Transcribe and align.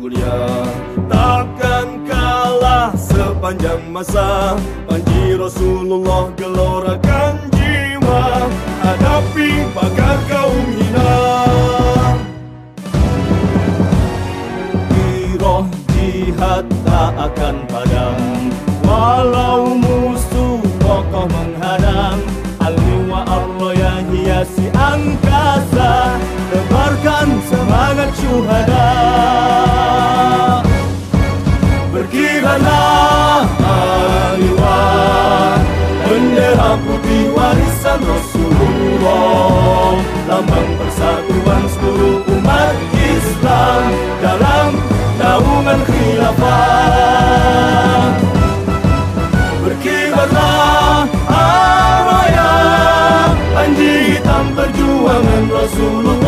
mulia. 0.00 0.64
Takkan 1.12 2.08
kalah 2.08 2.88
sepanjang 2.96 3.84
masa. 3.92 4.56
Panji 4.88 5.36
Rasulullah 5.36 6.32
gelorakan 6.40 7.01
putih 36.80 37.28
warisan 37.36 38.00
Rasulullah. 38.00 40.00
Lambang 40.28 40.70
persatuan 40.80 41.62
seluruh 41.68 42.24
umat 42.24 42.76
Islam 42.96 43.82
Dalam 44.22 44.68
naungan 45.20 45.80
khilafah. 45.84 48.06
Berkibarlah 49.60 51.04
Araya 51.28 52.52
Panji 53.52 54.16
hitam 54.16 54.56
perjuangan 54.56 55.44
Rasulullah 55.52 56.21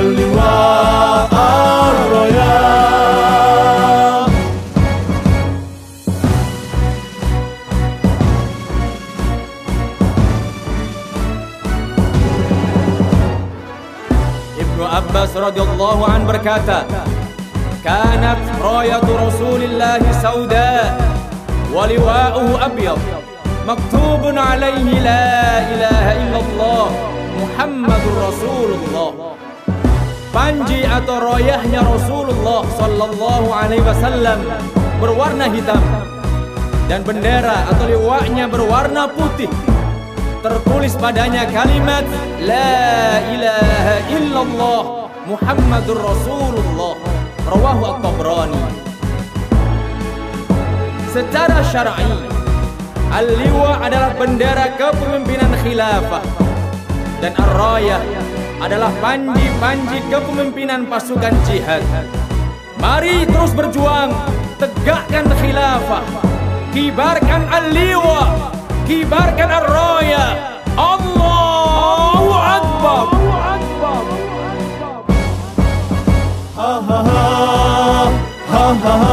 اللواء 0.00 1.32
الرياء 1.92 2.70
ابن 14.60 14.78
عباس 14.82 15.36
رضي 15.36 15.62
الله 15.62 16.10
عن 16.10 16.26
بركاته. 16.26 16.82
كانت 17.84 18.38
راية 18.62 19.00
رسول 19.26 19.62
الله 19.62 20.12
سوداء 20.22 21.00
ولواؤه 21.74 22.66
أبيض. 22.66 22.98
مكتوب 23.68 24.22
عليه 24.38 25.00
لا 25.00 25.58
إله 25.72 26.06
إلا 26.22 26.38
الله 26.44 26.86
محمد 27.40 28.02
رسول 28.26 28.70
الله. 28.80 29.12
Panji 30.30 30.86
atau 30.86 31.18
royahnya 31.18 31.82
Rasulullah 31.82 32.62
sallallahu 32.78 33.50
alaihi 33.50 33.82
wasallam 33.82 34.38
berwarna 35.02 35.50
hitam 35.50 35.82
dan 36.86 37.02
bendera 37.02 37.66
atau 37.66 37.90
liwaknya 37.90 38.46
berwarna 38.46 39.10
putih. 39.10 39.50
Tertulis 40.38 40.94
padanya 40.94 41.50
kalimat 41.50 42.06
La 42.46 43.18
ilaha 43.26 43.96
illallah 44.06 44.82
Muhammadur 45.26 45.98
Rasulullah. 45.98 46.94
Rawahu 47.50 47.82
At-Tabrani. 47.98 48.62
Secara 51.10 51.58
syar'i 51.66 52.06
Al-Liwa 53.10 53.82
adalah 53.82 54.14
bendera 54.14 54.78
kepemimpinan 54.78 55.50
khilafah 55.66 56.22
Dan 57.18 57.34
Ar-Rayah 57.34 58.39
adalah 58.60 58.92
panji-panji 59.00 60.04
kepemimpinan 60.12 60.84
pasukan 60.84 61.32
jihad. 61.48 61.80
Mari 62.80 63.28
terus 63.28 63.52
berjuang 63.52 64.08
Tegakkan 64.56 65.28
khilafah 65.36 66.04
Kibarkan 66.72 67.44
Al-Liwa 67.48 68.52
Kibarkan 68.90 69.48
Ar-Raya. 69.48 70.24
Allahu 70.74 72.30
Akbar. 72.34 73.06
Ha 76.58 76.72
ha 76.82 76.98
ha. 77.06 77.24
Ha 78.50 78.66
ha 78.82 78.94
ha 78.98 79.09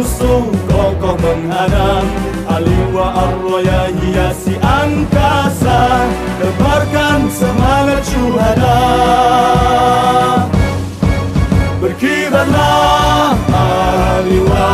Musuh 0.00 0.48
kokoh 0.64 1.12
menghadang 1.20 2.08
Aliwa 2.48 3.20
arroya 3.20 3.92
hiasi 4.00 4.56
angkasa 4.56 6.08
Tebarkan 6.40 7.28
semangat 7.28 8.00
syuhada. 8.08 8.80
Berkibarlah 11.84 13.36
Aliwa 13.52 14.72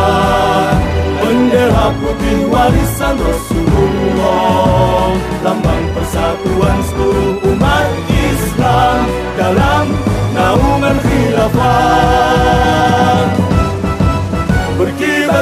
Bendera 1.19 1.91
putih 1.99 2.47
warisan 2.47 3.19
Rasulullah 3.19 3.36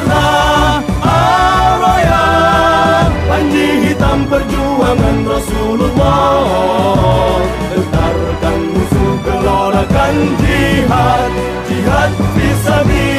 Rasulullah 0.06 0.82
Aroya 1.02 2.26
Panji 3.26 3.90
hitam 3.90 4.22
perjuangan 4.30 5.18
Rasulullah 5.26 6.38
Tentarkan 7.74 8.58
musuh 8.70 9.14
gelorakan 9.26 10.14
jihad 10.38 11.30
Jihad 11.66 12.10
bisa. 12.38 13.15